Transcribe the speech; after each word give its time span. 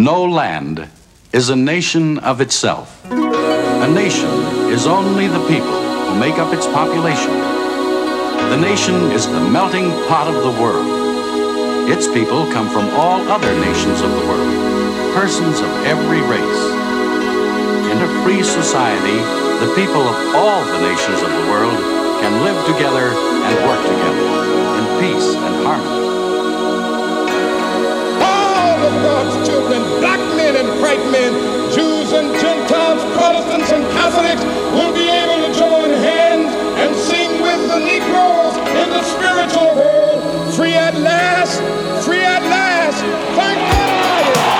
No 0.00 0.24
land 0.24 0.88
is 1.30 1.50
a 1.50 1.54
nation 1.54 2.20
of 2.20 2.40
itself. 2.40 3.04
A 3.04 3.86
nation 3.86 4.32
is 4.72 4.86
only 4.86 5.26
the 5.26 5.46
people 5.46 5.76
who 5.76 6.18
make 6.18 6.38
up 6.38 6.54
its 6.54 6.66
population. 6.66 7.36
The 8.48 8.56
nation 8.56 8.94
is 9.12 9.26
the 9.26 9.44
melting 9.52 9.90
pot 10.08 10.26
of 10.26 10.40
the 10.40 10.56
world. 10.56 10.88
Its 11.90 12.08
people 12.08 12.50
come 12.50 12.70
from 12.70 12.88
all 12.96 13.20
other 13.28 13.52
nations 13.60 14.00
of 14.00 14.10
the 14.10 14.24
world, 14.24 15.12
persons 15.12 15.60
of 15.60 15.68
every 15.84 16.22
race. 16.24 16.62
In 17.92 18.00
a 18.00 18.08
free 18.24 18.42
society, 18.42 19.20
the 19.60 19.70
people 19.76 20.00
of 20.00 20.16
all 20.34 20.64
the 20.64 20.80
nations 20.80 21.20
of 21.20 21.28
the 21.28 21.44
world 21.52 21.76
can 22.24 22.40
live 22.40 22.56
together 22.64 23.12
and 23.12 23.52
work 23.68 23.82
together 23.84 24.24
in 24.80 24.84
peace 24.96 25.28
and 25.36 25.66
harmony 25.66 26.09
of 28.90 29.02
God's 29.02 29.48
children, 29.48 29.82
black 30.00 30.20
men 30.36 30.56
and 30.56 30.68
white 30.80 31.04
men, 31.10 31.32
Jews 31.70 32.12
and 32.12 32.28
Gentiles, 32.40 33.02
Protestants 33.16 33.70
and 33.72 33.84
Catholics, 33.92 34.42
will 34.74 34.92
be 34.94 35.08
able 35.08 35.46
to 35.46 35.50
join 35.58 35.90
hands 36.02 36.52
and 36.82 36.96
sing 36.96 37.30
with 37.42 37.62
the 37.68 37.78
Negroes 37.78 38.56
in 38.80 38.88
the 38.90 39.02
spiritual 39.02 39.74
world. 39.76 40.54
Free 40.54 40.74
at 40.74 40.94
last, 40.96 41.60
free 42.04 42.24
at 42.24 42.42
last. 42.42 43.00
Thank 43.36 43.58
God. 43.72 44.59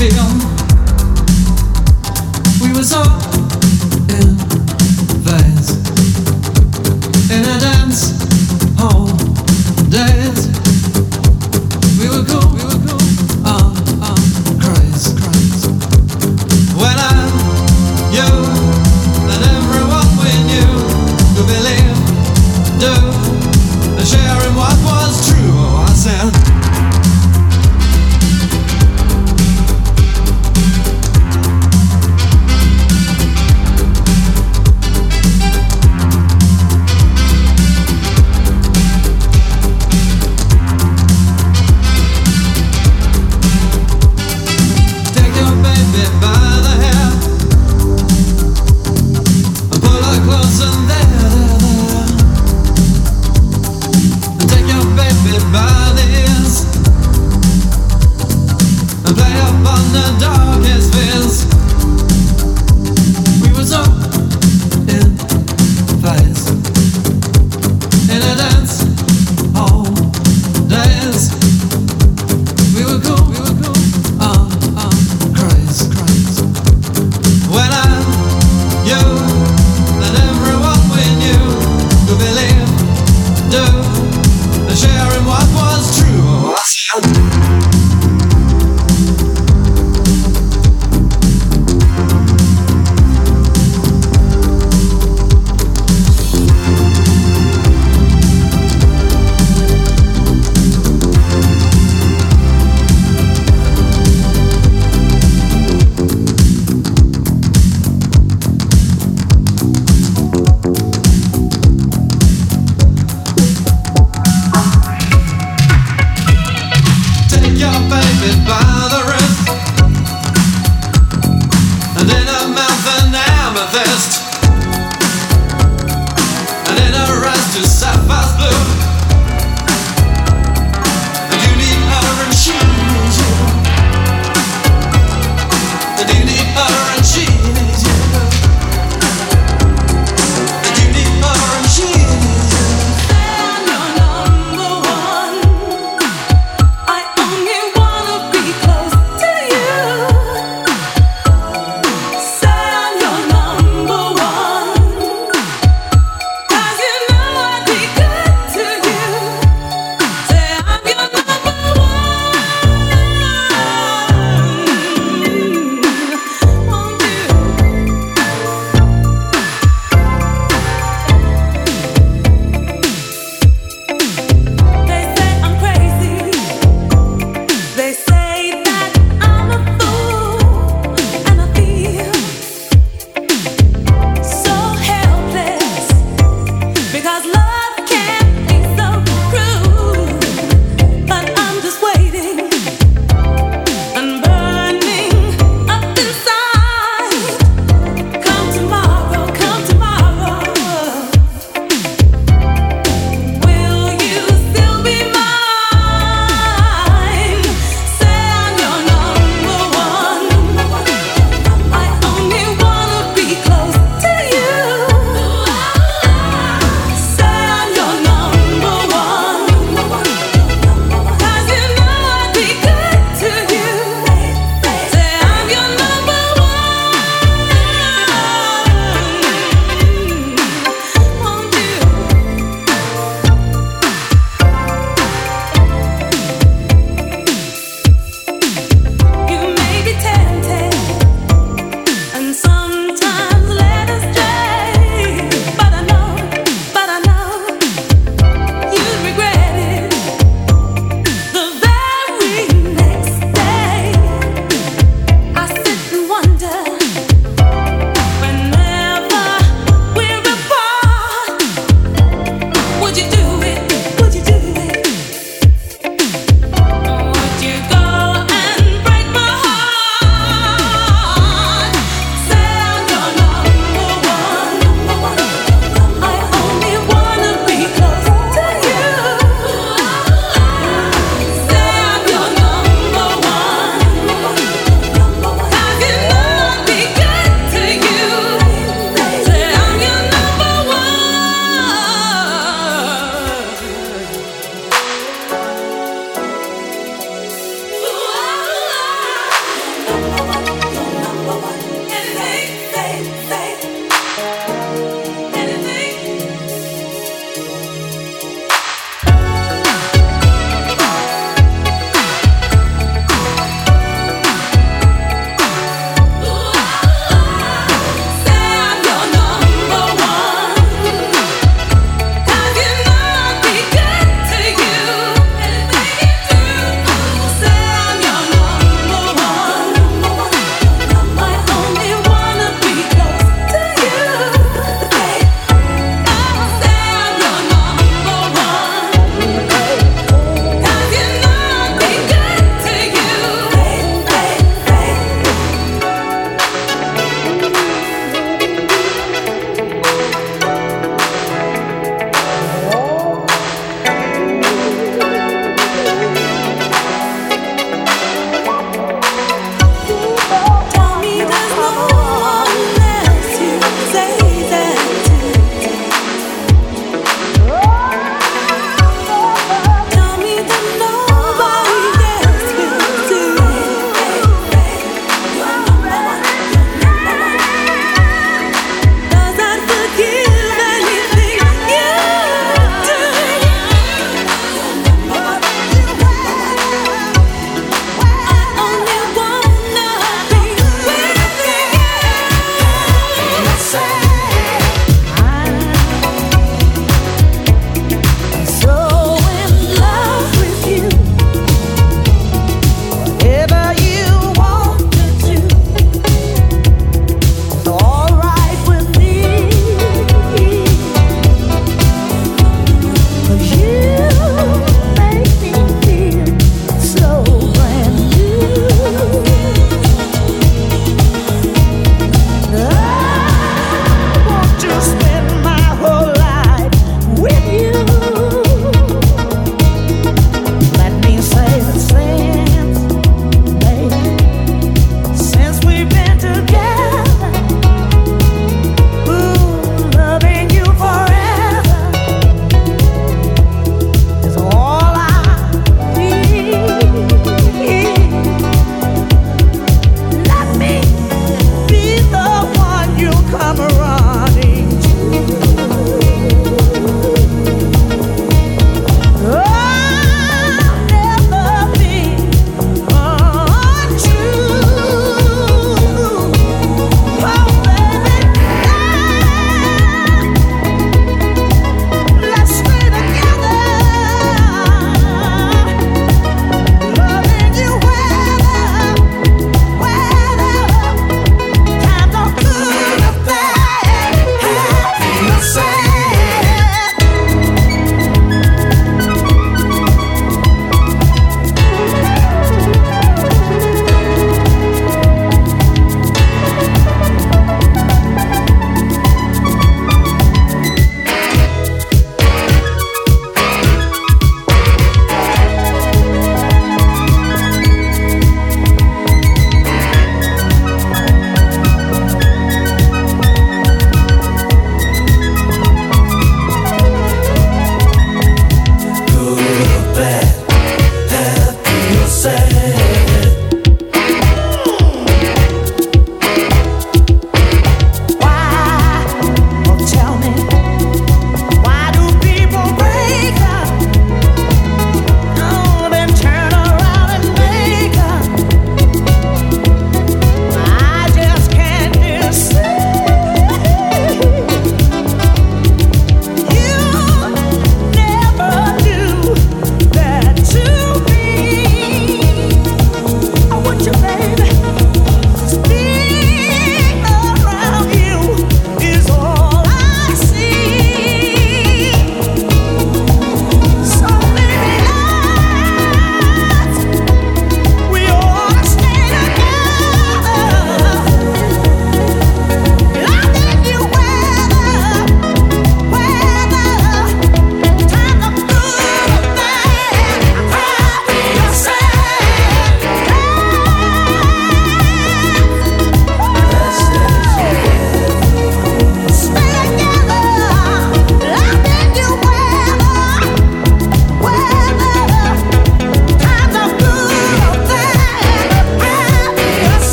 feel. 0.00 0.59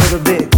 little 0.00 0.20
bit. 0.20 0.57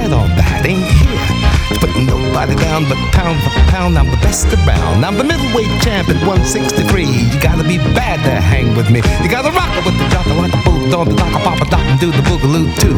it 2.51 2.59
down, 2.59 2.83
but 2.89 2.97
pound 3.11 3.39
for 3.43 3.49
pound, 3.71 3.97
I'm 3.97 4.09
the 4.09 4.17
best 4.17 4.47
around. 4.53 5.05
I'm 5.05 5.17
the 5.17 5.23
middleweight 5.23 5.71
champ 5.81 6.09
at 6.09 6.19
163. 6.27 7.05
You 7.05 7.39
gotta 7.41 7.63
be 7.63 7.77
bad 7.95 8.19
to 8.23 8.41
hang 8.41 8.75
with 8.75 8.89
me. 8.91 9.01
You 9.23 9.29
gotta 9.29 9.51
rock 9.51 9.71
it 9.77 9.85
with 9.85 9.97
the 9.97 10.05
jocker 10.11 10.35
like 10.37 10.53
a 10.53 10.61
boot 10.63 10.93
on 10.93 11.07
the 11.07 11.15
dock, 11.15 11.31
pop 11.43 11.61
a 11.61 11.65
dock 11.69 11.85
and 11.85 11.99
do 11.99 12.11
the 12.11 12.23
boogaloo 12.27 12.67
too. 12.79 12.95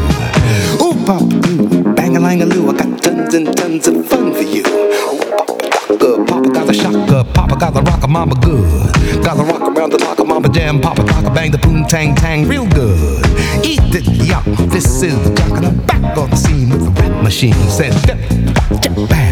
Ooh, 0.84 0.97
pop 1.05 1.23
doo, 1.41 1.93
bang 1.93 2.17
a 2.17 2.19
lang 2.19 2.41
a 2.41 2.45
loo. 2.45 2.69
I 2.69 2.73
got 2.73 3.01
tons 3.01 3.34
and 3.34 3.55
tons 3.55 3.88
of 3.88 4.05
fun 4.07 4.34
for 4.34 4.41
you. 4.41 4.63
Good. 5.99 6.27
Papa 6.27 6.49
got 6.49 6.67
the 6.67 6.73
shocker, 6.73 7.23
Papa 7.34 7.55
got 7.55 7.73
the 7.73 7.81
rocker, 7.81 8.07
Mama 8.07 8.35
good. 8.41 9.23
Got 9.23 9.38
the 9.38 9.43
rock 9.43 9.61
around 9.61 9.91
the 9.91 9.99
locker, 9.99 10.25
Mama 10.25 10.49
jam, 10.49 10.81
Papa 10.81 11.03
cocker, 11.05 11.30
bang 11.30 11.51
the 11.51 11.57
boom 11.59 11.85
tang 11.85 12.15
tang, 12.15 12.47
real 12.47 12.67
good. 12.69 13.25
Eat 13.63 13.80
it, 13.93 14.03
yuck. 14.03 14.43
This 14.71 15.03
is 15.03 15.15
the 15.23 15.34
jock, 15.35 15.57
and 15.57 15.65
I'm 15.67 15.85
back 15.85 16.17
on 16.17 16.30
the 16.30 16.35
scene 16.35 16.69
with 16.69 16.84
the 16.84 16.91
rap 17.01 17.23
machine. 17.23 17.53
Said, 17.69 17.93
jump, 18.07 18.21
jump, 18.81 19.09
bang. 19.09 19.22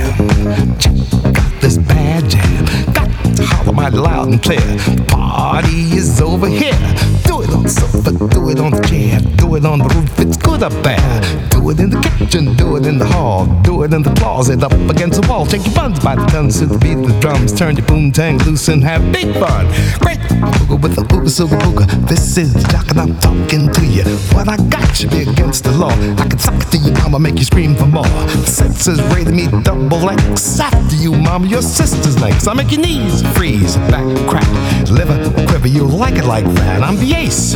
Got 0.51 1.61
this 1.61 1.77
bad 1.77 2.29
jam. 2.29 2.65
Got 2.93 3.35
to 3.37 3.45
holler 3.45 3.71
my 3.71 3.87
loud 3.87 4.27
and 4.27 4.43
clear 4.43 5.20
closet 5.31 6.63
up 6.73 6.73
against 6.89 9.21
the 9.21 9.27
wall. 9.27 9.45
Shake 9.45 9.65
your 9.65 9.75
buns 9.95 9.99
by 9.99 10.15
the 10.15 10.25
tons 11.65 12.59
to 12.59 12.65
the 12.65 12.77
beat 12.77 12.97
of 12.97 13.01
the 13.01 13.05
hall 13.05 13.61
do 13.71 13.83
it 13.83 13.93
in 13.93 14.03
the 14.03 14.13
closet 14.15 14.63
up 14.63 14.73
against 14.89 15.21
the 15.21 15.27
wall. 15.27 15.45
thank 15.45 15.65
your 15.65 15.75
pants 15.75 15.99
by 15.99 16.15
the 16.15 16.25
thumbs. 16.27 16.61
Beat 16.79 17.07
the 17.07 17.17
drums. 17.19 17.53
Turn 17.53 17.75
your 17.75 17.85
boom 17.85 18.11
tang 18.11 18.37
loose 18.39 18.67
and 18.67 18.83
have 18.83 19.01
big 19.11 19.33
fun. 19.35 19.65
Great 19.99 20.19
booga 20.41 20.81
with 20.81 20.95
the 20.95 21.03
booga 21.03 21.29
silver 21.29 21.57
booga. 21.57 21.85
This 22.07 22.37
is 22.37 22.53
the 22.53 22.67
jock 22.71 22.89
and 22.89 22.99
I'm 22.99 23.17
talking 23.19 23.71
to 23.71 23.85
you. 23.85 24.03
What 24.35 24.49
I 24.49 24.57
got 24.69 24.95
should 24.95 25.11
be 25.11 25.21
against 25.21 25.63
the 25.63 25.71
law. 25.71 25.91
I 26.21 26.27
can 26.27 26.39
suck 26.39 26.55
it 26.55 26.71
to 26.71 26.77
you, 26.77 26.91
mama, 27.03 27.19
make 27.19 27.37
you 27.37 27.45
scream 27.45 27.75
for 27.75 27.87
more. 27.87 28.03
The 28.03 28.45
senses 28.45 29.01
rated 29.13 29.33
me 29.33 29.47
double 29.63 30.09
X. 30.09 30.59
After 30.59 30.95
you, 30.95 31.13
mama, 31.13 31.47
your 31.47 31.61
sister's 31.61 32.17
next. 32.17 32.47
I 32.47 32.53
make 32.53 32.71
your 32.71 32.81
knees 32.81 33.21
freeze, 33.35 33.77
back 33.89 34.05
crack, 34.27 34.49
liver 34.89 35.17
quiver. 35.29 35.67
You 35.67 35.85
like 35.85 36.15
it 36.15 36.25
like 36.25 36.45
that. 36.45 36.81
I'm 36.81 36.97
the 36.97 37.13
ace 37.13 37.53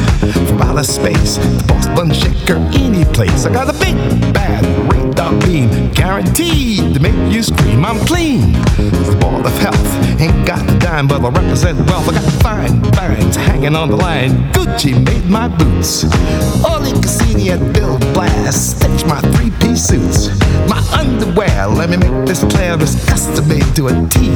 from 0.48 0.62
outer 0.62 0.84
space, 0.84 1.38
the 1.38 1.64
boss 1.68 2.16
shaker, 2.16 2.58
any 2.74 3.06
place. 3.06 3.46
I 3.46 3.54
got 3.54 3.70
a 3.70 3.78
big 3.80 3.96
bad 4.34 4.75
radar 5.26 5.48
beam, 5.48 5.92
guaranteed 5.92 6.94
to 6.94 7.00
make 7.00 7.34
you 7.34 7.44
scream. 7.44 7.86
I'm 7.86 8.00
clean, 8.06 8.52
the 8.52 9.18
ball 9.20 9.46
of 9.46 9.58
health. 9.60 10.22
Ain't 10.22 10.46
got 10.46 10.62
a 10.70 10.80
dime, 10.80 11.08
but 11.08 11.22
I 11.24 11.30
represent 11.30 11.78
wealth. 11.90 12.10
I 12.10 12.14
got 12.14 12.32
fine 12.42 12.82
bands 12.92 13.36
hanging 13.36 13.76
on 13.76 13.90
the 13.90 13.96
line. 13.96 14.32
Gucci 14.54 14.94
made 15.06 15.26
my 15.26 15.48
boots. 15.48 16.04
Oleg 16.66 17.02
Cassini 17.02 17.52
at 17.52 17.74
Bill 17.74 17.98
Blass 18.14 18.76
stitched 18.76 19.08
my 19.08 19.20
three-piece 19.34 19.86
suits. 19.86 20.30
My 20.70 20.82
underwear, 20.94 21.68
let 21.68 21.90
me 21.90 21.98
make 21.98 22.28
this 22.28 22.44
clear, 22.44 22.82
is 22.82 22.96
custom 23.06 23.48
made 23.48 23.76
to 23.76 23.88
a 23.88 23.94
T. 24.10 24.32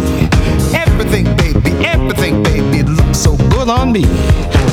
Everything, 0.76 1.26
baby, 1.38 1.72
everything, 1.86 2.44
baby, 2.44 2.84
looks 2.84 3.20
so 3.20 3.36
good 3.36 3.70
on 3.70 3.92
me. 3.92 4.04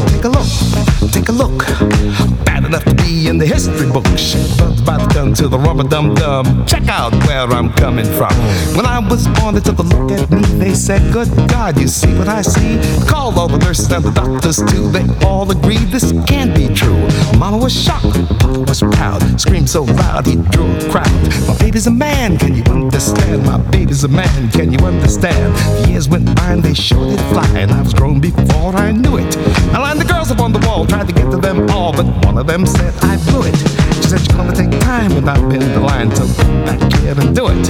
Take 0.09 0.25
a 0.25 0.29
look, 0.29 1.13
take 1.13 1.29
a 1.29 1.33
look. 1.33 2.46
Enough 2.67 2.83
to 2.83 2.95
be 2.97 3.29
in 3.29 3.39
the 3.39 3.47
history 3.47 3.89
books. 3.93 4.35
Buds 4.59 4.83
by 4.83 4.97
the 4.97 5.07
gun 5.15 5.33
to 5.35 5.47
the 5.47 5.57
rubber 5.57 5.85
dum 5.85 6.15
dum. 6.15 6.67
Check 6.67 6.89
out 6.89 7.13
where 7.25 7.47
I'm 7.47 7.73
coming 7.73 8.05
from. 8.05 8.35
When 8.75 8.85
I 8.85 8.99
was 8.99 9.29
born, 9.39 9.55
they 9.55 9.61
took 9.61 9.79
a 9.79 9.83
look 9.83 10.11
at 10.11 10.29
me. 10.33 10.43
They 10.59 10.75
said, 10.75 11.13
Good 11.13 11.29
God, 11.49 11.79
you 11.81 11.87
see 11.87 12.13
what 12.19 12.27
I 12.27 12.43
see? 12.43 12.81
Called 13.07 13.39
all 13.39 13.47
the 13.47 13.59
nurses 13.59 13.93
and 13.93 14.05
the 14.05 14.11
doctors 14.11 14.57
too. 14.57 14.91
They 14.91 15.07
all 15.25 15.49
agreed 15.49 15.95
this 15.95 16.11
can't 16.27 16.57
be 16.57 16.67
true. 16.75 17.07
Mama 17.39 17.59
was 17.59 17.73
shocked, 17.73 18.19
Papa 18.41 18.59
was 18.67 18.81
proud. 18.81 19.23
Screamed 19.41 19.71
so 19.71 19.85
loud 19.85 20.27
he 20.27 20.35
drew 20.35 20.67
a 20.67 20.91
crowd. 20.91 21.47
My 21.47 21.57
baby's 21.59 21.87
a 21.87 21.93
man, 21.93 22.37
can 22.37 22.57
you 22.57 22.65
understand? 22.65 23.45
My 23.45 23.59
baby's 23.59 24.03
a 24.03 24.09
man, 24.09 24.51
can 24.51 24.73
you 24.73 24.79
understand? 24.81 25.55
The 25.55 25.91
years 25.91 26.09
went 26.09 26.35
by 26.35 26.51
and 26.51 26.65
they 26.65 26.75
showed 26.75 27.13
it 27.13 27.21
fly, 27.31 27.47
and 27.55 27.71
I 27.71 27.81
was 27.81 27.95
grown 27.95 28.19
before 28.19 28.75
I 28.75 28.91
knew 28.91 29.19
it. 29.19 29.37
I 29.73 29.79
lined 29.79 30.01
the 30.01 30.05
girls 30.05 30.33
up 30.33 30.41
on 30.41 30.53
the 30.53 30.59
wall, 30.67 30.85
tried 30.85 31.07
to 31.07 31.15
get 31.15 31.31
to 31.31 31.37
them 31.37 31.71
all, 31.71 31.93
but 31.93 32.07
one 32.27 32.39
of 32.39 32.47
them 32.49 32.56
said 32.65 32.95
I 33.03 33.17
blew 33.29 33.43
it. 33.43 33.57
She 33.97 34.03
said 34.09 34.27
you're 34.27 34.37
gonna 34.37 34.55
take 34.55 34.81
time 34.81 35.15
when 35.15 35.29
I've 35.29 35.43
the 35.51 35.81
line, 35.81 36.11
come 36.11 36.29
back 36.65 36.81
here 37.01 37.15
and 37.19 37.35
do 37.37 37.49
it. 37.49 37.67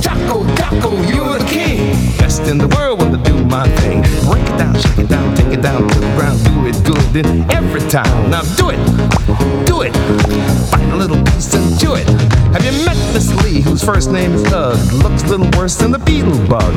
Jocko, 0.00 0.44
You're 0.70 1.38
the 1.38 1.46
king. 1.48 1.96
Best 2.18 2.42
in 2.42 2.58
the 2.58 2.68
world 2.68 3.00
when 3.00 3.10
to 3.12 3.18
do 3.18 3.44
my 3.44 3.66
thing. 3.80 4.02
Break 4.28 4.44
it 4.44 4.58
down, 4.58 4.74
shake 4.78 4.98
it 4.98 5.08
down, 5.08 5.34
take 5.36 5.52
it 5.52 5.62
down 5.62 5.88
to 5.88 5.98
the 5.98 6.06
ground, 6.16 6.38
do 6.44 6.66
it 6.66 6.76
good 6.84 7.26
in 7.26 7.50
every 7.50 7.80
time. 7.88 8.30
Now 8.30 8.42
do 8.56 8.70
it, 8.70 8.80
do 9.66 9.82
it. 9.82 9.92
Find 10.70 10.92
a 10.92 10.96
little 10.96 11.22
piece 11.24 11.54
and 11.54 11.78
do 11.78 11.94
it. 11.94 12.06
Have 12.52 12.64
you 12.64 12.84
met 12.84 12.96
Miss 13.14 13.32
Lee, 13.44 13.60
whose 13.60 13.82
first 13.82 14.10
name 14.10 14.32
is 14.32 14.42
Doug? 14.44 14.78
Looks 14.92 15.22
a 15.24 15.28
little 15.28 15.50
worse 15.58 15.76
than 15.76 15.90
the 15.90 15.98
beetle 15.98 16.38
bug. 16.48 16.74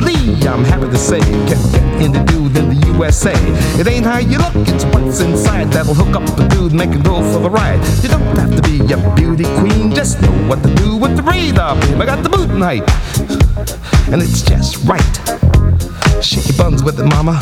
Lee, 0.00 0.46
I'm 0.46 0.64
happy 0.64 0.88
to 0.88 0.98
say, 0.98 1.20
can 1.20 1.46
get 1.46 2.02
into 2.02 2.22
dude 2.24 2.56
in 2.56 2.68
the 2.68 2.86
USA. 2.94 3.32
It 3.80 3.86
ain't 3.86 4.04
how 4.04 4.18
you 4.18 4.38
look, 4.38 4.54
it's 4.68 4.84
what's 4.86 5.20
inside 5.20 5.72
that'll 5.72 5.94
hook 5.94 6.14
up 6.16 6.24
the 6.36 6.46
dude, 6.48 6.72
make 6.72 6.90
him 6.90 7.02
go 7.02 7.20
for 7.32 7.40
the 7.40 7.50
ride. 7.50 7.80
You 8.02 8.08
don't 8.08 8.22
have 8.36 8.54
to 8.56 8.62
be 8.62 8.80
a 8.92 9.14
beauty 9.14 9.44
queen, 9.58 9.94
just 9.94 10.20
know 10.20 10.32
what 10.48 10.62
to 10.62 10.74
do 10.74 10.96
with 10.96 11.16
the 11.16 11.22
radar. 11.22 11.76
I 11.76 12.04
got 12.04 12.22
the 12.22 12.30
boot 12.30 12.50
height, 12.50 12.84
and 14.12 14.22
it's 14.22 14.42
just 14.42 14.84
right. 14.84 15.02
Shake 16.22 16.48
your 16.48 16.56
buns 16.56 16.82
with 16.82 16.98
it, 16.98 17.04
mama, 17.04 17.38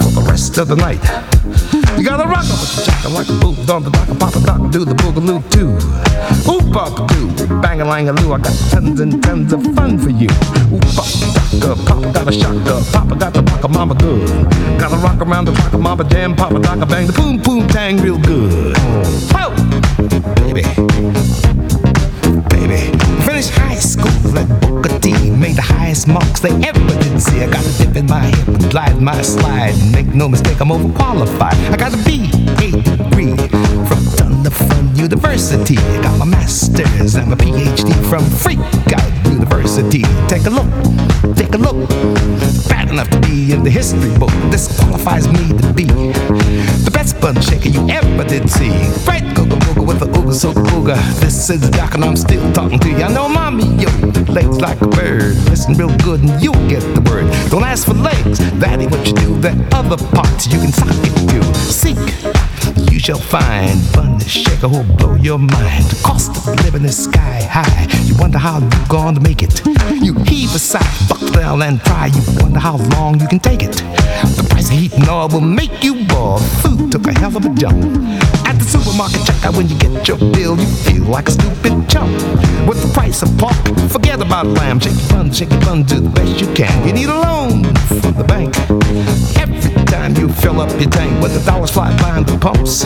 for 0.00 0.10
the 0.10 0.26
rest 0.28 0.58
of 0.58 0.68
the 0.68 0.76
night. 0.76 1.02
You 1.96 2.04
gotta 2.04 2.26
rock 2.28 2.44
'em 2.44 2.58
with 2.60 2.76
the 2.76 2.82
chaka 2.86 3.08
like 3.08 3.28
a 3.28 3.32
boot 3.34 3.70
on 3.70 3.82
the 3.84 3.90
dock, 3.90 4.18
pop 4.18 4.34
a 4.34 4.40
dock, 4.40 4.70
do 4.70 4.84
the 4.84 4.94
boogaloo 4.94 5.42
too. 5.50 5.70
Oop 6.50 6.76
up 6.76 7.08
do, 7.08 7.60
bang 7.60 7.80
a 7.80 7.84
lang 7.84 8.08
a 8.08 8.12
loo. 8.12 8.32
I 8.32 8.38
got 8.38 8.56
tons 8.70 9.00
and 9.00 9.22
tons 9.22 9.52
of 9.52 9.62
fun 9.74 9.98
for 9.98 10.10
you. 10.10 10.28
Oop 10.72 10.98
up, 10.98 11.10
doctor, 11.34 11.74
Papa 11.84 12.12
got 12.12 12.28
a 12.28 12.32
shocker. 12.32 12.80
Papa 12.92 13.14
got 13.16 13.32
the 13.34 13.42
rocker, 13.42 13.68
mama 13.68 13.94
good. 13.94 14.28
Gotta 14.78 14.96
rock 14.96 15.20
around 15.20 15.44
the 15.46 15.52
clock, 15.52 15.80
mama 15.80 16.04
jam, 16.04 16.34
Papa 16.34 16.58
doctor 16.58 16.86
bang 16.86 17.06
the 17.06 17.12
boom 17.12 17.38
boom 17.38 17.68
tang 17.68 17.98
real 17.98 18.18
good. 18.18 18.74
Oh, 19.34 19.52
baby, 20.36 20.64
baby. 22.48 22.98
Finished 23.24 23.50
high 23.50 23.76
school 23.76 24.19
at 24.36 24.48
Booker 24.60 24.98
T. 25.00 25.30
Made 25.30 25.56
the 25.56 25.62
highest 25.62 26.06
marks 26.08 26.40
they 26.40 26.50
ever 26.50 26.80
did 27.02 27.20
see. 27.20 27.40
I 27.40 27.50
got 27.50 27.64
a 27.64 27.72
dip 27.78 27.96
in 27.96 28.06
my 28.06 28.20
hip, 28.20 28.70
glide 28.70 29.00
my 29.00 29.20
slide. 29.22 29.74
Make 29.92 30.14
no 30.14 30.28
mistake, 30.28 30.60
I'm 30.60 30.68
overqualified. 30.68 31.58
I 31.72 31.76
got 31.76 31.94
a 31.94 31.98
B.A. 32.04 32.70
degree 32.70 33.36
from 33.88 34.00
Thunder 34.16 34.50
Fun 34.50 34.96
University. 34.96 35.78
I 35.78 36.02
got 36.02 36.18
my 36.18 36.26
master's 36.26 37.14
and 37.14 37.28
my 37.30 37.36
PhD 37.36 37.92
from 38.08 38.24
Freak 38.24 38.60
Out 38.92 39.26
University. 39.26 40.02
Take 40.28 40.46
a 40.46 40.50
look, 40.50 40.70
take 41.36 41.54
a 41.54 41.58
look. 41.58 42.19
Enough 42.90 43.10
to 43.10 43.20
be 43.20 43.52
in 43.52 43.62
the 43.62 43.70
history 43.70 44.10
book. 44.18 44.30
This 44.50 44.66
qualifies 44.80 45.28
me 45.28 45.56
to 45.58 45.72
be 45.72 45.84
the 45.84 46.90
best 46.92 47.20
bun 47.20 47.40
shaker 47.40 47.68
you 47.68 47.88
ever 47.88 48.24
did 48.24 48.50
see. 48.50 48.70
Right, 49.06 49.22
go 49.32 49.46
go 49.46 49.56
go 49.74 49.82
with 49.84 50.00
the 50.00 50.06
ooga 50.06 50.34
so 50.34 50.52
ooga. 50.52 50.96
This 51.20 51.50
is 51.50 51.70
Doc 51.70 51.94
and 51.94 52.04
I'm 52.04 52.16
still 52.16 52.52
talking 52.52 52.80
to 52.80 52.88
you. 52.88 52.96
I 52.96 53.12
know 53.12 53.28
mommy, 53.28 53.66
yo, 53.76 53.88
legs 54.32 54.60
like 54.60 54.80
a 54.80 54.88
bird. 54.88 55.36
Listen 55.48 55.74
real 55.74 55.96
good 55.98 56.20
and 56.20 56.42
you'll 56.42 56.68
get 56.68 56.80
the 56.80 57.00
word. 57.08 57.30
Don't 57.48 57.62
ask 57.62 57.86
for 57.86 57.94
legs, 57.94 58.38
that 58.58 58.80
ain't 58.80 58.90
what 58.90 59.06
you 59.06 59.12
do. 59.14 59.38
That 59.38 59.56
other 59.72 59.96
parts 60.16 60.48
you 60.48 60.58
can 60.58 60.72
sock 60.72 60.88
it 60.90 61.14
to. 61.30 61.54
Seek 61.54 62.49
you 62.90 62.98
shall 62.98 63.18
find 63.18 63.80
fun 63.94 64.18
to 64.18 64.28
shaker 64.28 64.68
who'll 64.68 64.84
blow 64.96 65.14
your 65.16 65.38
mind. 65.38 65.84
The 65.86 66.00
cost 66.04 66.30
of 66.36 66.64
living 66.64 66.84
is 66.84 67.04
sky 67.04 67.42
high. 67.42 67.86
You 68.04 68.14
wonder 68.18 68.38
how 68.38 68.60
you're 68.60 68.88
gonna 68.88 69.20
make 69.20 69.42
it. 69.42 69.64
You 70.00 70.14
heave 70.24 70.54
a 70.54 70.58
sigh, 70.58 70.92
buckle 71.08 71.62
and 71.62 71.80
try. 71.82 72.06
You 72.06 72.22
wonder 72.40 72.58
how 72.58 72.76
long 72.94 73.20
you 73.20 73.28
can 73.28 73.40
take 73.40 73.62
it. 73.62 73.72
The 74.36 74.46
price 74.50 74.70
of 74.70 74.76
heat 74.76 74.92
and 74.94 75.08
oil 75.08 75.28
will 75.28 75.40
make 75.40 75.82
you 75.82 76.04
ball. 76.06 76.38
Food 76.62 76.92
took 76.92 77.06
a 77.06 77.18
hell 77.18 77.36
of 77.36 77.44
a 77.44 77.54
jump. 77.54 77.82
At 78.46 78.58
the 78.58 78.64
supermarket 78.64 79.20
checkout, 79.22 79.56
when 79.56 79.68
you 79.68 79.78
get 79.78 80.06
your 80.08 80.18
bill, 80.18 80.58
you 80.58 80.66
feel 80.66 81.04
like 81.04 81.28
a 81.28 81.32
stupid 81.32 81.88
chump. 81.88 82.12
With 82.68 82.82
the 82.82 82.90
price 82.92 83.22
of 83.22 83.36
pork, 83.38 83.56
forget 83.90 84.20
about 84.20 84.46
lamb. 84.46 84.80
Shake 84.80 84.98
your 85.00 85.08
bun, 85.10 85.32
shake 85.32 85.50
your 85.50 85.60
bun, 85.60 85.82
do 85.84 86.00
the 86.00 86.10
best 86.10 86.40
you 86.40 86.46
can. 86.54 86.86
You 86.86 86.92
need 86.92 87.08
a 87.08 87.18
loan 87.18 87.64
from 88.00 88.14
the 88.14 88.24
bank. 88.24 88.54
Time 90.10 90.22
you 90.22 90.32
fill 90.34 90.60
up 90.60 90.70
your 90.80 90.90
tank, 90.90 91.22
when 91.22 91.32
the 91.32 91.40
dollars 91.44 91.70
fly 91.70 91.94
behind 91.96 92.26
the 92.26 92.36
pumps, 92.38 92.82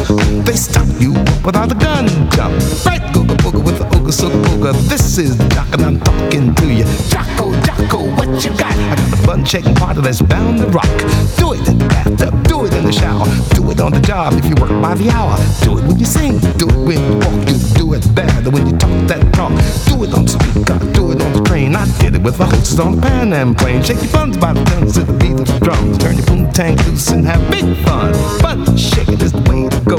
they 0.46 0.56
stop 0.56 0.86
you 1.00 1.12
without 1.44 1.72
a 1.72 1.74
gun 1.74 2.06
jump. 2.30 2.54
Right, 2.84 3.00
googa 3.14 3.36
booga 3.36 3.64
with 3.64 3.78
the 3.78 3.93
This 4.04 5.18
is 5.18 5.36
jock 5.54 5.72
and 5.72 5.82
I'm 5.82 6.00
talking 6.00 6.54
to 6.54 6.66
you. 6.66 6.84
Jocko, 7.08 7.52
Jocko, 7.62 8.10
what 8.16 8.44
you 8.44 8.50
got? 8.50 8.76
I 8.76 8.96
got 8.96 9.12
a 9.12 9.16
fun 9.24 9.44
shaking 9.44 9.74
party 9.74 10.02
that's 10.02 10.20
bound 10.20 10.58
to 10.58 10.66
rock. 10.66 10.88
Do 11.36 11.54
it 11.54 11.66
in 11.68 11.78
the 11.78 11.86
bathtub, 11.88 12.44
do 12.44 12.66
it 12.66 12.74
in 12.74 12.84
the 12.84 12.92
shower, 12.92 13.26
do 13.54 13.70
it 13.70 13.80
on 13.80 13.92
the 13.92 14.00
job 14.00 14.34
if 14.34 14.44
you 14.44 14.54
work 14.56 14.70
by 14.82 14.94
the 14.94 15.08
hour. 15.10 15.36
Do 15.62 15.78
it 15.78 15.84
when 15.84 15.98
you 15.98 16.04
sing, 16.04 16.38
do 16.58 16.68
it 16.68 16.76
when 16.86 16.98
you 16.98 17.18
walk, 17.18 17.48
you 17.48 17.58
do 17.74 17.94
it 17.94 18.14
better 18.14 18.50
when 18.50 18.66
you 18.66 18.76
talk 18.76 19.08
that 19.08 19.32
talk. 19.32 19.52
Do 19.86 20.04
it 20.04 20.12
on 20.12 20.24
the 20.24 20.32
speaker, 20.32 20.78
do 20.92 21.12
it 21.12 21.22
on 21.22 21.32
the 21.32 21.42
train. 21.48 21.74
I 21.74 21.86
did 21.98 22.14
it 22.14 22.22
with 22.22 22.36
the 22.36 22.44
hostess 22.44 22.78
on 22.78 22.96
the 22.96 23.02
Pan 23.02 23.32
Am 23.32 23.54
plane. 23.54 23.82
Shake 23.82 24.02
your 24.02 24.12
buns 24.12 24.36
by 24.36 24.52
the 24.52 24.64
tons 24.64 24.94
to 24.94 25.04
the 25.04 25.12
beat 25.14 25.38
of 25.40 25.46
the 25.46 25.58
drums. 25.60 25.98
Turn 25.98 26.16
your 26.16 26.26
boom 26.26 26.52
tank 26.52 26.84
loose 26.86 27.08
and 27.08 27.24
have 27.26 27.40
big 27.50 27.76
fun. 27.84 28.12
Bun 28.42 28.76
shaking 28.76 29.20
is 29.20 29.32
the 29.32 29.40
way 29.48 29.68
to 29.68 29.80
go. 29.88 29.96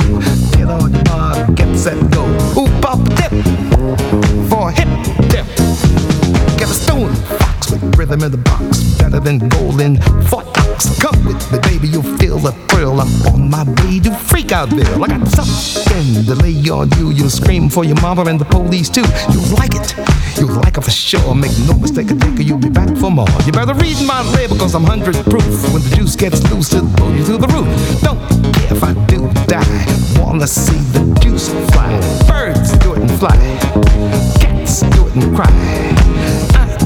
Get 0.52 0.60
your 0.60 1.05
rhythm 8.06 8.23
in 8.23 8.32
the 8.32 8.38
box. 8.38 8.84
Better 8.99 9.19
than 9.19 9.49
golden 9.49 9.99
Fort 10.30 10.45
Knox. 10.57 10.99
Come 10.99 11.26
with 11.26 11.52
me, 11.52 11.60
baby, 11.60 11.88
you'll 11.88 12.03
feel 12.03 12.38
the 12.38 12.52
thrill. 12.69 13.02
I'm 13.02 13.10
on 13.34 13.49
my 13.49 13.64
way 13.82 13.99
to 14.02 14.14
freak 14.14 14.52
out 14.52 14.69
there. 14.69 14.94
I 15.02 15.07
got 15.07 15.27
something 15.27 16.26
to 16.26 16.36
lay 16.36 16.69
on 16.69 16.90
you. 16.98 17.10
You'll 17.11 17.30
scream 17.30 17.69
for 17.69 17.84
your 17.84 17.99
mama 18.02 18.26
and 18.26 18.40
the 18.40 18.45
police 18.45 18.90
too. 18.90 19.06
You'll 19.34 19.49
like 19.57 19.73
it. 19.73 19.95
You'll 20.38 20.53
like 20.61 20.77
it 20.77 20.84
for 20.84 20.91
sure. 20.91 21.34
Make 21.34 21.57
no 21.65 21.73
mistake, 21.73 22.11
I 22.11 22.15
think 22.15 22.40
you'll 22.48 22.60
be 22.60 22.69
back 22.69 22.95
for 22.98 23.10
more. 23.10 23.27
You 23.45 23.52
better 23.52 23.73
read 23.73 23.98
my 24.06 24.22
label, 24.38 24.57
cause 24.57 24.76
I'm 24.76 24.84
100 24.84 25.15
proof. 25.26 25.73
When 25.73 25.82
the 25.82 25.94
juice 25.95 26.15
gets 26.15 26.44
loose, 26.52 26.73
it'll 26.73 26.88
blow 26.90 27.11
you 27.14 27.23
through 27.23 27.40
the 27.40 27.48
roof. 27.48 27.68
Don't 28.02 28.19
care 28.53 28.73
if 28.77 28.84
I 28.84 28.94
do 29.07 29.26
die. 29.48 30.22
Wanna 30.22 30.48
see 30.48 30.77
the 30.94 31.02
juice 31.22 31.49
fly. 31.72 31.90
Birds 32.27 32.77
do 32.77 32.94
it 32.94 32.99
and 32.99 33.11
fly. 33.19 33.38
Cats 34.40 34.82
do 34.94 35.07
it 35.07 35.15
and 35.15 35.36
cry. 35.36 36.15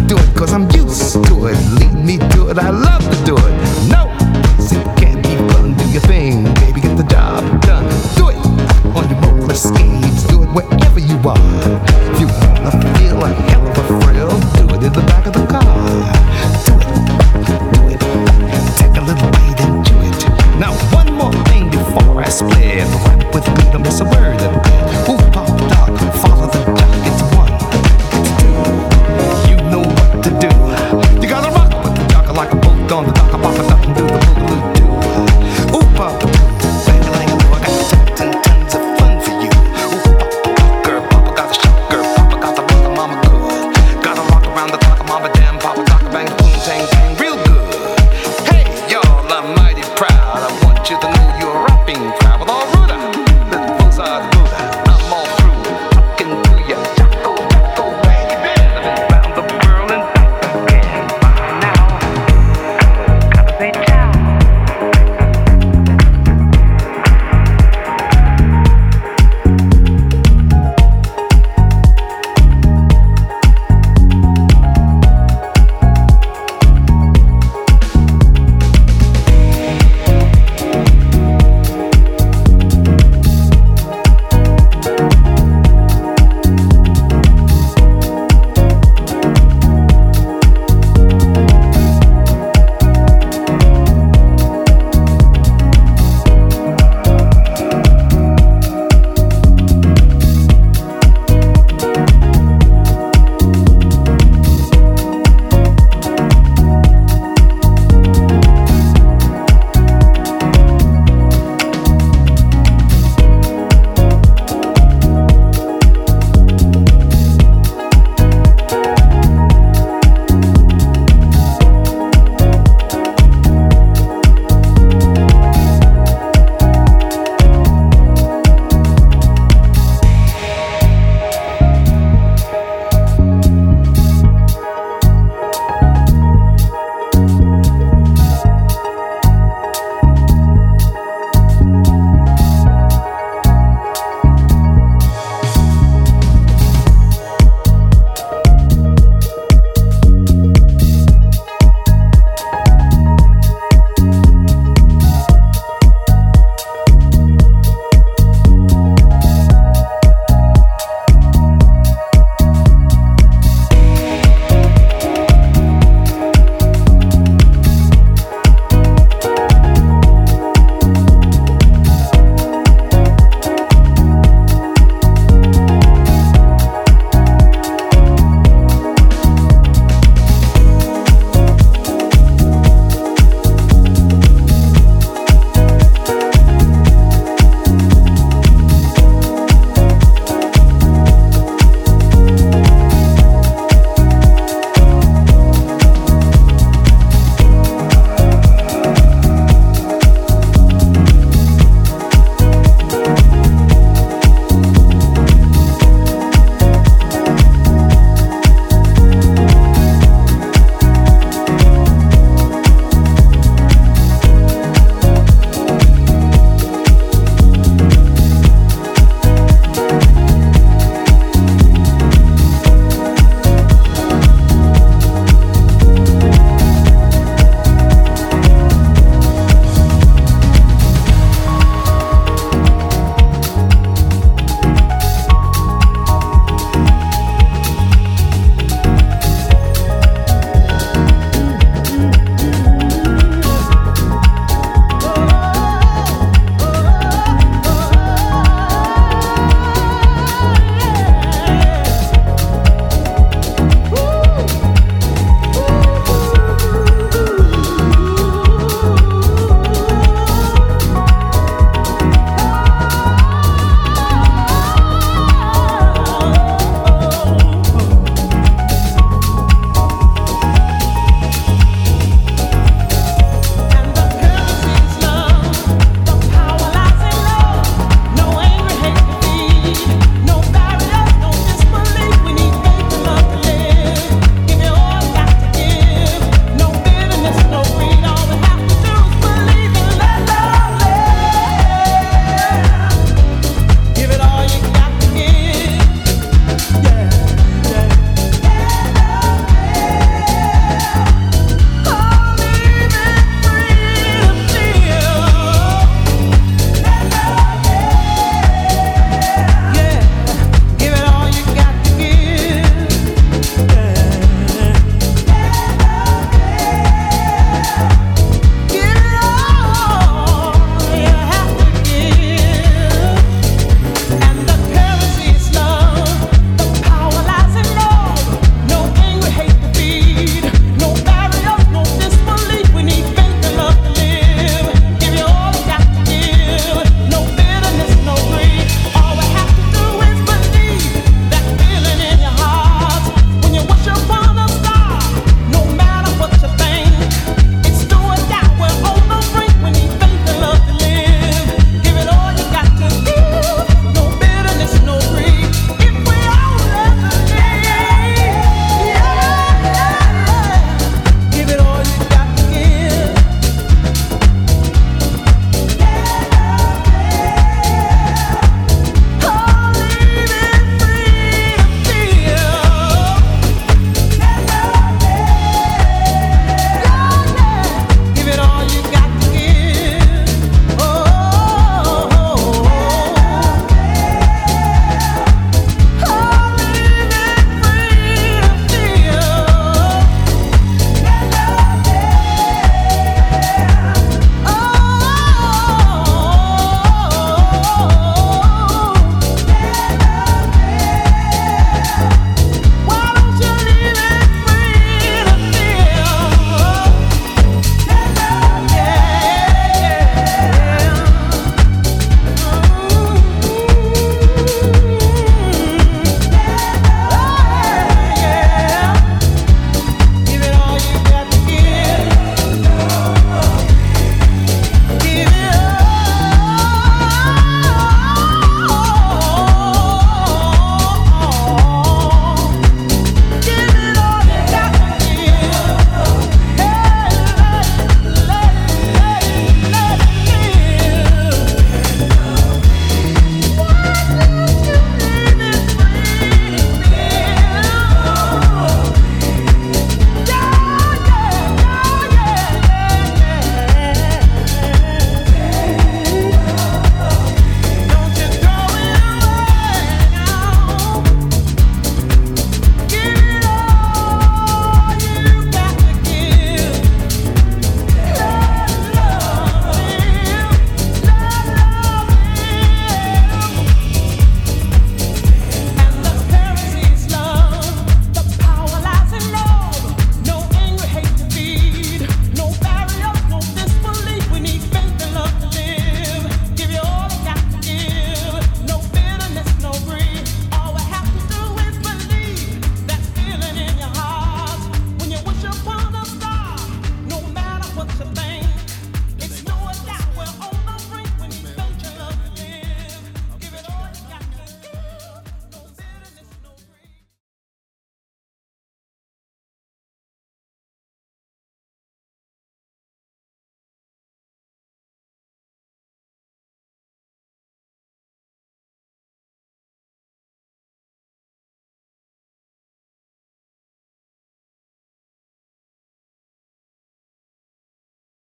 Do 0.10 0.18
it 0.18 0.36
cause 0.36 0.54
I'm 0.54 0.64
used 0.72 1.14
to 1.14 1.46
it. 1.46 1.58
Lead 1.78 1.94
me 2.04 2.18
to 2.18 2.50
it, 2.50 2.58
I 2.58 2.72
love 2.72 3.04
to 3.04 3.26
do 3.26 3.36
it. 3.38 3.54
No, 3.94 4.10
see, 4.58 4.82
can't 4.98 5.22
be 5.22 5.36
fun. 5.54 5.78
Do 5.78 5.86
your 5.92 6.02
thing, 6.02 6.46
baby, 6.56 6.82
get 6.82 6.98
the 6.98 7.04
job 7.04 7.44
done. 7.62 7.86
Do 8.18 8.30
it 8.30 8.38
on 8.98 9.08
your 9.08 9.22
roller 9.22 9.54
skates. 9.54 10.24
Do 10.24 10.42
it 10.42 10.50
wherever 10.50 11.00
you 11.00 11.18
are. 11.30 11.38
If 12.10 12.22
you 12.22 12.26
wanna 12.26 12.72
feel 12.98 13.22
a 13.24 13.28
hell 13.28 13.68
of 13.68 13.78
a 13.78 13.84
thrill, 14.02 14.40
do 14.58 14.74
it 14.74 14.84
in 14.84 14.94
the 14.94 15.04
back 15.06 15.28
of 15.28 15.34
the 15.34 15.46
car. 15.46 15.79